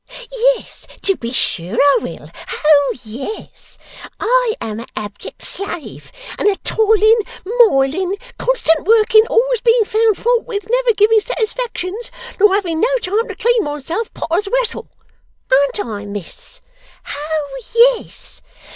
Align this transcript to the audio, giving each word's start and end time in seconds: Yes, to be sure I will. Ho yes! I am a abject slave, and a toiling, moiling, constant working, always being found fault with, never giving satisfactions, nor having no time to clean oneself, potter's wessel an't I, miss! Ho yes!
Yes, 0.31 0.87
to 1.03 1.15
be 1.15 1.31
sure 1.31 1.77
I 1.79 1.99
will. 2.01 2.27
Ho 2.47 2.91
yes! 3.03 3.77
I 4.19 4.55
am 4.59 4.79
a 4.79 4.87
abject 4.95 5.43
slave, 5.43 6.11
and 6.39 6.49
a 6.49 6.55
toiling, 6.63 7.19
moiling, 7.45 8.15
constant 8.39 8.87
working, 8.87 9.27
always 9.27 9.61
being 9.61 9.85
found 9.85 10.17
fault 10.17 10.47
with, 10.47 10.67
never 10.71 10.93
giving 10.95 11.19
satisfactions, 11.19 12.09
nor 12.39 12.55
having 12.55 12.81
no 12.81 12.97
time 13.03 13.27
to 13.27 13.35
clean 13.35 13.63
oneself, 13.63 14.11
potter's 14.15 14.49
wessel 14.51 14.89
an't 15.51 15.85
I, 15.85 16.07
miss! 16.07 16.61
Ho 17.05 17.47
yes! 17.75 18.41